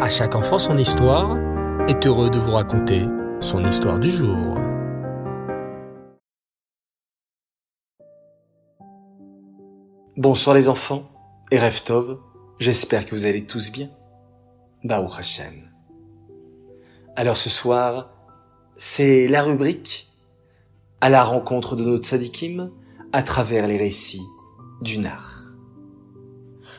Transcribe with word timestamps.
À 0.00 0.08
chaque 0.08 0.34
enfant 0.34 0.58
son 0.58 0.76
histoire 0.76 1.38
est 1.86 2.04
heureux 2.04 2.28
de 2.28 2.38
vous 2.38 2.50
raconter 2.50 3.06
son 3.38 3.64
histoire 3.64 4.00
du 4.00 4.10
jour. 4.10 4.58
Bonsoir 10.16 10.56
les 10.56 10.68
enfants 10.68 11.04
et 11.52 11.60
Reftov, 11.60 12.18
j'espère 12.58 13.06
que 13.06 13.14
vous 13.14 13.24
allez 13.24 13.46
tous 13.46 13.70
bien. 13.70 13.88
Baou 14.82 15.08
Hashem. 15.16 15.70
Alors 17.14 17.36
ce 17.36 17.48
soir, 17.48 18.10
c'est 18.74 19.28
la 19.28 19.44
rubrique 19.44 20.12
à 21.00 21.08
la 21.08 21.22
rencontre 21.22 21.76
de 21.76 21.84
notre 21.84 22.04
sadikim 22.04 22.72
à 23.12 23.22
travers 23.22 23.68
les 23.68 23.78
récits 23.78 24.26
du 24.82 24.98
Nar. 24.98 25.54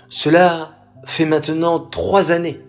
Cela 0.09 0.75
fait 1.05 1.25
maintenant 1.25 1.79
trois 1.79 2.33
années 2.33 2.59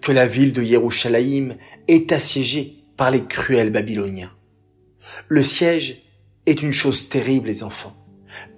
que 0.00 0.12
la 0.12 0.26
ville 0.26 0.52
de 0.52 0.62
Yerushalayim 0.62 1.56
est 1.88 2.12
assiégée 2.12 2.84
par 2.96 3.10
les 3.10 3.24
cruels 3.24 3.70
Babyloniens. 3.70 4.32
Le 5.28 5.42
siège 5.42 6.02
est 6.46 6.62
une 6.62 6.72
chose 6.72 7.08
terrible, 7.08 7.48
les 7.48 7.62
enfants. 7.62 7.96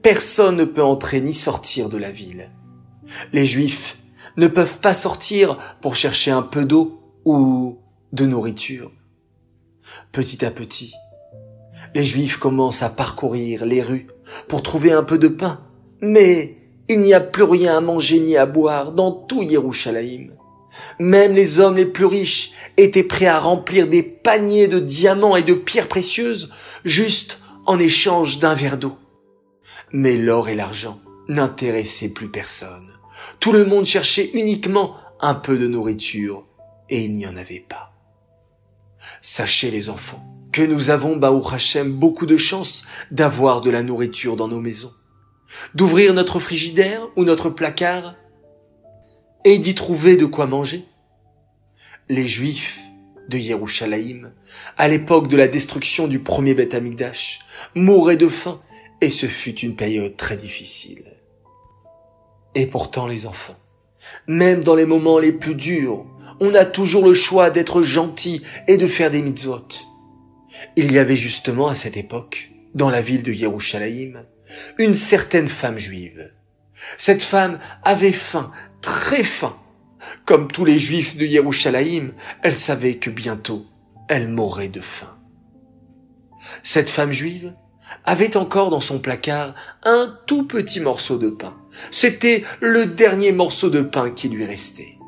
Personne 0.03 0.57
ne 0.57 0.65
peut 0.65 0.83
entrer 0.83 1.21
ni 1.21 1.35
sortir 1.35 1.89
de 1.89 1.97
la 1.97 2.11
ville. 2.11 2.51
Les 3.33 3.47
Juifs 3.47 3.99
ne 4.37 4.49
peuvent 4.49 4.79
pas 4.79 4.95
sortir 4.95 5.59
pour 5.81 5.97
chercher 5.97 6.31
un 6.31 6.43
peu 6.43 6.65
d'eau 6.65 7.01
ou 7.25 7.79
de 8.13 8.27
nourriture. 8.27 8.91
Petit 10.11 10.45
à 10.45 10.51
petit, 10.51 10.93
les 11.95 12.05
Juifs 12.05 12.37
commencent 12.37 12.83
à 12.83 12.91
parcourir 12.91 13.67
les 13.67 13.83
rues 13.83 14.09
pour 14.49 14.63
trouver 14.63 14.93
un 14.93 15.03
peu 15.03 15.19
de 15.19 15.29
pain, 15.29 15.61
mais 16.01 16.57
il 16.89 17.01
n'y 17.01 17.15
a 17.15 17.21
plus 17.21 17.45
rien 17.45 17.77
à 17.77 17.81
manger 17.81 18.21
ni 18.21 18.37
à 18.37 18.47
boire 18.47 18.93
dans 18.93 19.13
tout 19.13 19.43
Yerushalayim. 19.43 20.31
Même 20.99 21.35
les 21.35 21.61
hommes 21.61 21.77
les 21.77 21.87
plus 21.87 22.07
riches 22.07 22.53
étaient 22.77 23.03
prêts 23.03 23.27
à 23.27 23.39
remplir 23.39 23.89
des 23.89 24.03
paniers 24.03 24.69
de 24.69 24.79
diamants 24.79 25.37
et 25.37 25.43
de 25.43 25.55
pierres 25.55 25.89
précieuses 25.89 26.51
juste 26.85 27.41
en 27.67 27.79
échange 27.79 28.39
d'un 28.39 28.55
verre 28.55 28.79
d'eau. 28.79 28.97
Mais 29.93 30.17
l'or 30.17 30.49
et 30.49 30.55
l'argent 30.55 31.01
n'intéressaient 31.29 32.13
plus 32.13 32.29
personne. 32.29 32.91
Tout 33.41 33.53
le 33.53 33.65
monde 33.65 33.85
cherchait 33.85 34.31
uniquement 34.35 34.97
un 35.21 35.35
peu 35.35 35.59
de 35.59 35.69
nourriture 35.69 36.47
et 36.89 37.05
il 37.05 37.13
n'y 37.13 37.27
en 37.27 37.37
avait 37.37 37.65
pas. 37.69 37.93
Sachez 39.21 39.71
les 39.71 39.91
enfants 39.91 40.29
que 40.53 40.63
nous 40.63 40.91
avons, 40.91 41.17
Baou 41.17 41.43
Hashem, 41.51 41.93
beaucoup 41.93 42.27
de 42.27 42.37
chance 42.37 42.85
d'avoir 43.11 43.63
de 43.63 43.71
la 43.71 43.83
nourriture 43.83 44.37
dans 44.37 44.49
nos 44.49 44.61
maisons, 44.61 44.93
d'ouvrir 45.75 46.13
notre 46.13 46.39
frigidaire 46.41 47.01
ou 47.17 47.25
notre 47.25 47.49
placard 47.49 48.15
et 49.45 49.59
d'y 49.59 49.75
trouver 49.75 50.17
de 50.17 50.27
quoi 50.27 50.47
manger. 50.47 50.85
Les 52.09 52.27
Juifs 52.27 52.81
de 53.29 53.39
Yerushalayim, 53.39 54.33
à 54.77 54.89
l'époque 54.89 55.29
de 55.29 55.37
la 55.37 55.49
destruction 55.49 56.09
du 56.09 56.21
premier 56.21 56.55
Beth 56.55 56.75
Amikdash, 56.75 57.41
mouraient 57.75 58.17
de 58.17 58.29
faim 58.29 58.61
et 59.01 59.11
ce 59.11 59.27
fut 59.27 59.59
une 59.61 59.77
période 59.77 60.17
très 60.17 60.37
difficile. 60.37 61.05
Et 62.55 62.67
pourtant 62.67 63.07
les 63.07 63.27
enfants, 63.27 63.59
même 64.27 64.63
dans 64.63 64.75
les 64.75 64.87
moments 64.87 65.19
les 65.19 65.33
plus 65.33 65.55
durs, 65.55 66.05
on 66.41 66.55
a 66.55 66.65
toujours 66.65 67.05
le 67.05 67.15
choix 67.15 67.51
d'être 67.51 67.83
gentil 67.83 68.43
et 68.69 68.77
de 68.77 68.87
faire 68.87 69.11
des 69.11 69.23
mitzvot. 69.23 69.69
Il 70.77 70.93
y 70.93 70.99
avait 70.99 71.17
justement 71.17 71.69
à 71.69 71.75
cette 71.75 71.97
époque, 71.97 72.51
dans 72.75 72.91
la 72.91 73.01
ville 73.01 73.23
de 73.23 73.33
Yerushalayim, 73.33 74.25
une 74.79 74.95
certaine 74.95 75.49
femme 75.49 75.79
juive. 75.79 76.31
Cette 76.99 77.23
femme 77.23 77.59
avait 77.83 78.13
faim 78.13 78.51
très 78.81 79.23
faim. 79.23 79.57
Comme 80.27 80.49
tous 80.49 80.65
les 80.65 80.79
juifs 80.79 81.17
de 81.17 81.25
Yerushalayim, 81.25 82.13
elle 82.43 82.55
savait 82.55 82.97
que 82.97 83.11
bientôt 83.11 83.67
elle 84.09 84.29
mourrait 84.29 84.69
de 84.69 84.81
faim. 84.81 85.17
Cette 86.63 86.91
femme 86.91 87.13
juive 87.13 87.55
avait 88.05 88.37
encore 88.37 88.71
dans 88.71 88.81
son 88.81 88.99
placard 88.99 89.55
un 89.85 90.19
tout 90.27 90.47
petit 90.47 90.81
morceau 90.81 91.19
de 91.19 91.31
pain. 91.31 91.57
C'était 91.91 92.45
le 92.61 92.87
dernier 92.87 93.33
morceau 93.33 93.71
de 93.71 93.81
pain 93.81 94.11
qui 94.11 94.29
lui 94.29 94.45
restait. 94.45 94.99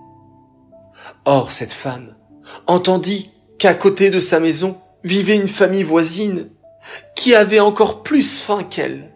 Or 1.25 1.53
cette 1.53 1.73
femme 1.73 2.17
entendit 2.67 3.31
qu'à 3.59 3.75
côté 3.75 4.11
de 4.11 4.19
sa 4.19 4.41
maison 4.41 4.81
vivait 5.03 5.37
une 5.37 5.49
famille 5.49 5.83
voisine 5.83 6.51
qui 7.17 7.35
avait 7.35 7.61
encore 7.61 8.03
plus 8.03 8.41
faim 8.41 8.65
qu'elle. 8.65 9.13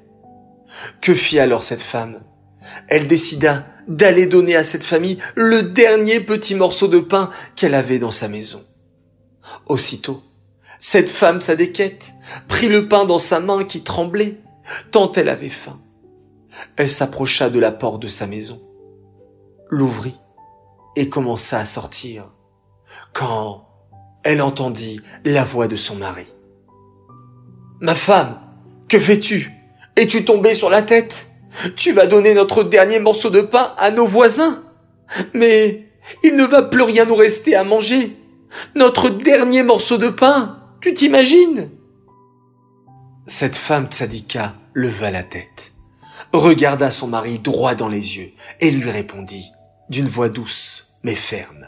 Que 1.01 1.15
fit 1.15 1.39
alors 1.39 1.63
cette 1.63 1.83
femme 1.83 2.21
Elle 2.89 3.09
décida 3.09 3.67
d'aller 3.87 4.27
donner 4.27 4.57
à 4.57 4.65
cette 4.65 4.85
famille 4.85 5.19
le 5.35 5.63
dernier 5.63 6.21
petit 6.21 6.55
morceau 6.55 6.89
de 6.89 6.99
pain 6.99 7.31
qu'elle 7.57 7.75
avait 7.75 7.99
dans 7.99 8.11
sa 8.11 8.29
maison. 8.29 8.63
Aussitôt, 9.67 10.23
cette 10.79 11.09
femme 11.09 11.41
s'adéquette, 11.41 12.13
prit 12.47 12.69
le 12.69 12.89
pain 12.89 13.05
dans 13.05 13.19
sa 13.19 13.41
main 13.41 13.65
qui 13.65 13.83
tremblait, 13.83 14.37
tant 14.91 15.11
elle 15.13 15.29
avait 15.29 15.49
faim. 15.49 15.81
Elle 16.77 16.91
s'approcha 16.91 17.51
de 17.51 17.59
la 17.59 17.73
porte 17.73 18.03
de 18.03 18.09
sa 18.09 18.27
maison, 18.27 18.61
l'ouvrit 19.71 20.17
et 20.97 21.09
commença 21.09 21.59
à 21.59 21.65
sortir, 21.65 22.31
quand 23.13 23.69
elle 24.25 24.43
entendit 24.43 25.01
la 25.25 25.45
voix 25.45 25.69
de 25.69 25.77
son 25.77 25.97
mari. 25.97 26.27
Ma 27.81 27.95
femme, 27.95 28.39
que 28.89 28.99
fais-tu? 28.99 29.53
Es-tu 29.97 30.25
tombée 30.25 30.55
sur 30.55 30.71
la 30.71 30.83
tête? 30.83 31.28
Tu 31.77 31.93
vas 31.93 32.07
donner 32.07 32.35
notre 32.35 32.65
dernier 32.65 32.99
morceau 32.99 33.31
de 33.31 33.41
pain 33.41 33.75
à 33.79 33.91
nos 33.91 34.07
voisins. 34.07 34.63
Mais 35.35 35.89
il 36.23 36.37
ne 36.37 36.45
va 36.45 36.63
plus 36.63 36.83
rien 36.83 37.05
nous 37.05 37.15
rester 37.15 37.55
à 37.55 37.65
manger. 37.65 38.17
Notre 38.75 39.11
dernier 39.11 39.63
morceau 39.63 39.99
de 39.99 40.09
pain, 40.09 40.59
tu 40.81 40.95
t'imagines? 40.95 41.71
Cette 43.27 43.57
femme 43.57 43.87
tzadika 43.87 44.55
leva 44.73 45.11
la 45.11 45.23
tête, 45.23 45.73
regarda 46.33 46.91
son 46.91 47.09
mari 47.09 47.39
droit 47.39 47.75
dans 47.75 47.89
les 47.89 48.17
yeux 48.17 48.31
et 48.61 48.71
lui 48.71 48.91
répondit 48.91 49.51
d'une 49.91 50.07
voix 50.07 50.31
douce 50.31 50.95
mais 51.03 51.15
ferme. 51.15 51.67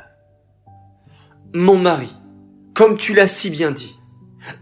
Mon 1.53 1.77
mari, 1.77 2.17
comme 2.75 2.97
tu 2.97 3.15
l'as 3.15 3.27
si 3.27 3.51
bien 3.51 3.73
dit, 3.73 3.97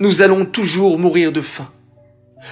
nous 0.00 0.22
allons 0.22 0.44
toujours 0.44 0.99
mourir 0.99 1.31
de 1.31 1.41
faim. 1.41 1.71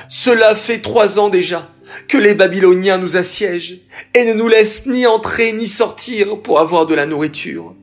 Cela 0.08 0.54
fait 0.54 0.80
trois 0.80 1.18
ans 1.18 1.28
déjà 1.28 1.68
que 2.08 2.18
les 2.18 2.34
Babyloniens 2.34 2.98
nous 2.98 3.16
assiègent 3.16 3.80
et 4.14 4.24
ne 4.24 4.34
nous 4.34 4.48
laissent 4.48 4.86
ni 4.86 5.06
entrer 5.06 5.52
ni 5.52 5.66
sortir 5.66 6.40
pour 6.42 6.60
avoir 6.60 6.86
de 6.86 6.94
la 6.94 7.06
nourriture. 7.06 7.74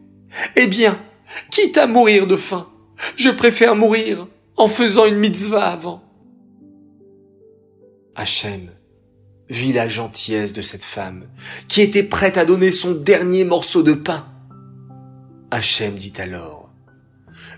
Eh 0.56 0.68
bien, 0.68 1.00
quitte 1.52 1.78
à 1.78 1.88
mourir 1.88 2.28
de 2.28 2.36
faim, 2.36 2.68
je 3.16 3.30
préfère 3.30 3.76
mourir 3.76 4.28
en 4.58 4.68
faisant 4.68 5.06
une 5.06 5.18
mitzvah 5.18 5.68
avant. 5.68 6.04
Hachem 8.16 8.70
vit 9.50 9.74
la 9.74 9.88
gentillesse 9.88 10.54
de 10.54 10.62
cette 10.62 10.84
femme 10.84 11.28
qui 11.68 11.82
était 11.82 12.04
prête 12.04 12.38
à 12.38 12.46
donner 12.46 12.72
son 12.72 12.92
dernier 12.92 13.44
morceau 13.44 13.84
de 13.84 13.94
pain. 13.94 14.28
Hachem 15.52 15.96
dit 15.96 16.14
alors, 16.18 16.74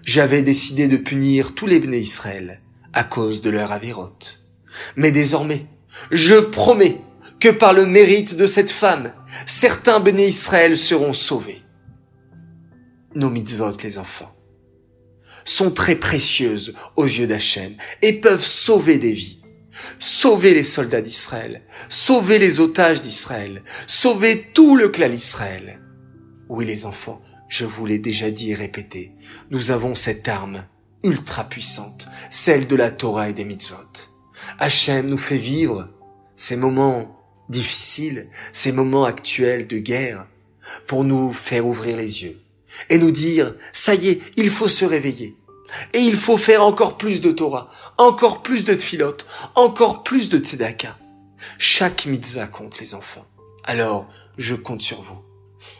j'avais 0.03 0.41
décidé 0.41 0.87
de 0.87 0.97
punir 0.97 1.55
tous 1.55 1.67
les 1.67 1.79
béné 1.79 1.97
Israël 1.97 2.61
à 2.93 3.03
cause 3.03 3.41
de 3.41 3.49
leur 3.49 3.71
avérote. 3.71 4.45
Mais 4.95 5.11
désormais, 5.11 5.65
je 6.11 6.35
promets 6.35 7.01
que 7.39 7.49
par 7.49 7.73
le 7.73 7.85
mérite 7.85 8.35
de 8.35 8.47
cette 8.47 8.71
femme, 8.71 9.13
certains 9.45 9.99
béné 9.99 10.27
Israël 10.27 10.77
seront 10.77 11.13
sauvés. 11.13 11.61
Nos 13.13 13.29
mitzvot, 13.29 13.77
les 13.83 13.97
enfants, 13.97 14.35
sont 15.43 15.71
très 15.71 15.95
précieuses 15.95 16.73
aux 16.95 17.05
yeux 17.05 17.27
d'Hachem 17.27 17.75
et 18.01 18.13
peuvent 18.13 18.43
sauver 18.43 18.97
des 18.97 19.13
vies. 19.13 19.41
Sauver 19.99 20.53
les 20.53 20.63
soldats 20.63 21.01
d'Israël, 21.01 21.61
sauver 21.89 22.39
les 22.39 22.61
otages 22.61 23.01
d'Israël, 23.01 23.61
sauver 23.87 24.47
tout 24.53 24.77
le 24.77 24.87
clan 24.87 25.09
d'Israël. 25.09 25.81
Oui, 26.47 26.65
les 26.65 26.85
enfants, 26.85 27.21
je 27.49 27.65
vous 27.65 27.85
l'ai 27.85 27.99
déjà 27.99 28.31
dit 28.31 28.51
et 28.51 28.55
répété, 28.55 29.11
nous 29.51 29.71
avons 29.71 29.93
cette 29.93 30.29
arme 30.29 30.65
ultra 31.03 31.43
puissante, 31.43 32.07
celle 32.29 32.67
de 32.67 32.75
la 32.75 32.89
Torah 32.89 33.29
et 33.29 33.33
des 33.33 33.43
mitzvot. 33.43 34.14
Hachem 34.59 35.07
nous 35.07 35.17
fait 35.17 35.37
vivre 35.37 35.89
ces 36.35 36.55
moments 36.55 37.19
difficiles, 37.49 38.27
ces 38.51 38.71
moments 38.71 39.05
actuels 39.05 39.67
de 39.67 39.77
guerre, 39.77 40.27
pour 40.87 41.03
nous 41.03 41.31
faire 41.31 41.65
ouvrir 41.65 41.97
les 41.97 42.23
yeux 42.23 42.39
et 42.89 42.97
nous 42.97 43.11
dire, 43.11 43.55
ça 43.71 43.95
y 43.95 44.09
est, 44.09 44.21
il 44.37 44.49
faut 44.49 44.67
se 44.67 44.85
réveiller. 44.85 45.37
Et 45.93 45.99
il 45.99 46.15
faut 46.15 46.37
faire 46.37 46.63
encore 46.63 46.97
plus 46.97 47.21
de 47.21 47.31
Torah, 47.31 47.69
encore 47.97 48.43
plus 48.43 48.63
de 48.63 48.73
Tfilot, 48.73 49.17
encore 49.55 50.03
plus 50.03 50.29
de 50.29 50.37
Tzedaka. 50.37 50.97
Chaque 51.57 52.05
mitzvah 52.05 52.47
compte, 52.47 52.79
les 52.79 52.93
enfants. 52.93 53.25
Alors, 53.63 54.07
je 54.37 54.55
compte 54.55 54.81
sur 54.81 55.01
vous 55.01 55.17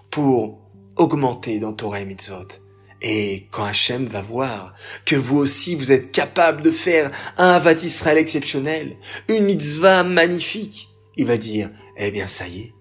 pour 0.10 0.60
augmenter 0.96 1.60
dans 1.60 1.74
Torah 1.74 2.00
et 2.00 2.06
mitzvot 2.06 2.65
et 3.02 3.48
quand 3.52 3.64
Hachem 3.64 4.06
va 4.06 4.22
voir 4.22 4.74
que 5.06 5.16
vous 5.16 5.38
aussi 5.38 5.76
vous 5.76 5.92
êtes 5.92 6.12
capable 6.12 6.62
de 6.62 6.72
faire 6.72 7.12
un 7.38 7.50
Havat 7.50 7.74
Israël 7.84 8.18
exceptionnel, 8.18 8.98
une 9.28 9.46
mitzvah 9.46 10.04
magnifique, 10.04 10.90
il 11.18 11.26
va 11.26 11.38
dire, 11.38 11.70
eh 11.98 12.12
bien 12.12 12.28
ça 12.28 12.48
y 12.48 12.62
est, 12.62 12.74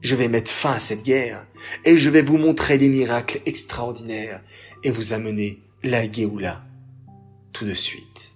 Je 0.00 0.14
vais 0.14 0.28
mettre 0.28 0.50
fin 0.50 0.72
à 0.72 0.78
cette 0.78 1.02
guerre 1.02 1.46
et 1.84 1.96
je 1.98 2.10
vais 2.10 2.22
vous 2.22 2.36
montrer 2.38 2.78
des 2.78 2.88
miracles 2.88 3.40
extraordinaires 3.46 4.42
et 4.84 4.90
vous 4.90 5.12
amener 5.12 5.62
la 5.82 6.10
Géoula 6.10 6.62
tout 7.52 7.64
de 7.64 7.74
suite. 7.74 8.34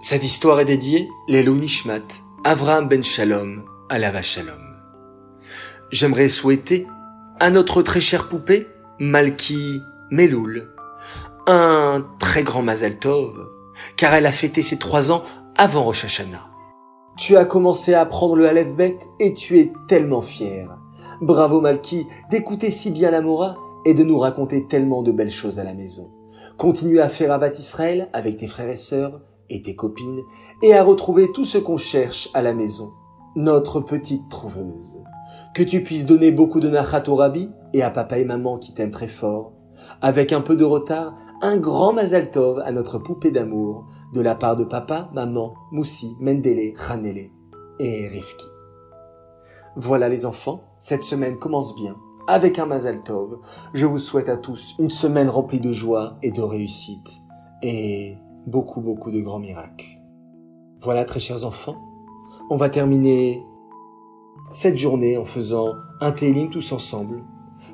Cette 0.00 0.24
histoire 0.24 0.60
est 0.60 0.64
dédiée 0.64 1.08
l'Elou 1.28 1.56
Nishmat, 1.56 2.06
Avraham 2.44 2.88
Ben 2.88 3.02
Shalom, 3.02 3.64
Alava 3.90 4.22
Shalom. 4.22 4.62
J'aimerais 5.90 6.28
souhaiter 6.28 6.86
à 7.40 7.50
notre 7.50 7.82
très 7.82 8.00
chère 8.00 8.28
poupée, 8.28 8.68
Malki 9.02 9.80
Meloul, 10.10 10.68
un 11.46 12.04
très 12.18 12.42
grand 12.42 12.60
Mazel 12.60 12.98
Tov, 12.98 13.48
car 13.96 14.12
elle 14.12 14.26
a 14.26 14.30
fêté 14.30 14.60
ses 14.60 14.76
trois 14.76 15.10
ans 15.10 15.22
avant 15.56 15.84
Rosh 15.84 16.04
Hashanah. 16.04 16.50
Tu 17.16 17.38
as 17.38 17.46
commencé 17.46 17.94
à 17.94 18.02
apprendre 18.02 18.36
le 18.36 18.46
Aleph 18.46 18.76
Bet 18.76 18.98
et 19.18 19.32
tu 19.32 19.58
es 19.58 19.72
tellement 19.88 20.20
fier. 20.20 20.68
Bravo 21.22 21.62
Malki 21.62 22.06
d'écouter 22.30 22.70
si 22.70 22.90
bien 22.90 23.10
la 23.10 23.22
Mora 23.22 23.56
et 23.86 23.94
de 23.94 24.04
nous 24.04 24.18
raconter 24.18 24.66
tellement 24.68 25.02
de 25.02 25.12
belles 25.12 25.30
choses 25.30 25.58
à 25.58 25.64
la 25.64 25.72
maison. 25.72 26.10
Continue 26.58 27.00
à 27.00 27.08
faire 27.08 27.32
Avat 27.32 27.52
Israël 27.52 28.10
avec 28.12 28.36
tes 28.36 28.48
frères 28.48 28.68
et 28.68 28.76
sœurs 28.76 29.22
et 29.48 29.62
tes 29.62 29.74
copines 29.74 30.20
et 30.62 30.74
à 30.74 30.84
retrouver 30.84 31.32
tout 31.32 31.46
ce 31.46 31.56
qu'on 31.56 31.78
cherche 31.78 32.28
à 32.34 32.42
la 32.42 32.52
maison. 32.52 32.92
Notre 33.34 33.80
petite 33.80 34.28
trouveuse. 34.28 35.02
Que 35.54 35.62
tu 35.62 35.82
puisses 35.84 36.04
donner 36.04 36.32
beaucoup 36.32 36.60
de 36.60 36.68
nachat 36.68 37.08
au 37.08 37.16
rabbi 37.16 37.48
et 37.72 37.82
à 37.82 37.90
papa 37.90 38.18
et 38.18 38.24
maman 38.24 38.58
qui 38.58 38.74
t'aiment 38.74 38.90
très 38.90 39.06
fort. 39.06 39.52
Avec 40.02 40.32
un 40.32 40.40
peu 40.40 40.56
de 40.56 40.64
retard, 40.64 41.16
un 41.42 41.56
grand 41.56 41.92
Mazal 41.92 42.30
Tov 42.30 42.60
à 42.60 42.72
notre 42.72 42.98
poupée 42.98 43.30
d'amour 43.30 43.86
de 44.12 44.20
la 44.20 44.34
part 44.34 44.56
de 44.56 44.64
papa, 44.64 45.10
maman, 45.14 45.54
Moussi, 45.72 46.16
Mendele, 46.20 46.74
Khanele 46.74 47.30
et 47.78 48.08
Rifki. 48.08 48.46
Voilà 49.76 50.08
les 50.08 50.26
enfants, 50.26 50.62
cette 50.78 51.04
semaine 51.04 51.38
commence 51.38 51.74
bien 51.76 51.96
avec 52.26 52.58
un 52.58 52.66
Mazal 52.66 53.02
Tov. 53.02 53.38
Je 53.72 53.86
vous 53.86 53.98
souhaite 53.98 54.28
à 54.28 54.36
tous 54.36 54.76
une 54.78 54.90
semaine 54.90 55.28
remplie 55.28 55.60
de 55.60 55.72
joie 55.72 56.16
et 56.22 56.30
de 56.30 56.42
réussite 56.42 57.22
et 57.62 58.16
beaucoup 58.46 58.80
beaucoup 58.80 59.10
de 59.10 59.20
grands 59.20 59.38
miracles. 59.38 59.86
Voilà 60.82 61.04
très 61.04 61.20
chers 61.20 61.44
enfants, 61.44 61.76
on 62.50 62.56
va 62.56 62.68
terminer 62.70 63.44
cette 64.50 64.76
journée 64.76 65.16
en 65.16 65.24
faisant 65.24 65.74
un 66.00 66.12
télim 66.12 66.50
tous 66.50 66.72
ensemble 66.72 67.22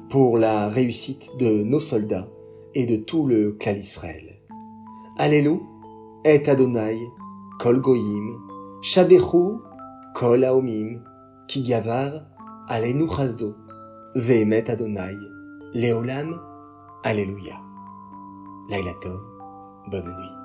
pour 0.08 0.38
la 0.38 0.68
réussite 0.68 1.32
de 1.38 1.62
nos 1.62 1.80
soldats 1.80 2.28
et 2.74 2.86
de 2.86 2.96
tout 2.96 3.26
le 3.26 3.52
clan 3.52 3.74
Israël. 3.74 4.40
Alléluia, 5.18 5.60
et 6.24 6.48
Adonai, 6.48 6.98
kol 7.58 7.80
goyim, 7.80 8.38
shabechu, 8.82 9.60
kol 10.14 10.44
haomim, 10.44 11.00
ki 11.48 11.62
gavar, 11.62 12.26
alenu 12.68 13.06
chazdo, 13.08 13.54
ve'emet 14.14 14.68
Adonai, 14.68 15.16
leolam, 15.72 16.40
alléluia. 17.04 17.56
Laila 18.68 18.92
bonne 19.90 20.04
nuit. 20.04 20.35